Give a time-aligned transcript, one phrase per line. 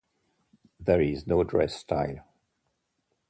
[0.79, 2.25] There is no dress style.